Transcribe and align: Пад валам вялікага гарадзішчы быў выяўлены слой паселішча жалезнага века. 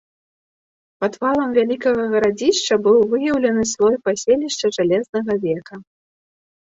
Пад 1.03 1.13
валам 1.23 1.49
вялікага 1.57 2.03
гарадзішчы 2.13 2.73
быў 2.87 2.97
выяўлены 3.11 3.63
слой 3.73 3.95
паселішча 4.07 4.67
жалезнага 4.79 5.37
века. 5.45 5.73